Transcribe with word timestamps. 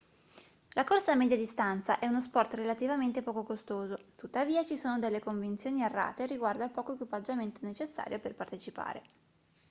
la 0.73 0.83
corsa 0.83 1.11
a 1.11 1.15
media 1.15 1.37
distanza 1.37 1.99
è 1.99 2.07
uno 2.07 2.19
sport 2.19 2.55
relativamente 2.55 3.21
poco 3.21 3.43
costoso 3.43 3.99
tuttavia 4.17 4.65
ci 4.65 4.75
sono 4.75 4.97
delle 4.97 5.19
convinzioni 5.19 5.83
errate 5.83 6.25
riguardo 6.25 6.63
al 6.63 6.71
poco 6.71 6.93
equipaggiamento 6.93 7.59
necessario 7.61 8.17
per 8.19 8.33
partecipare 8.33 9.03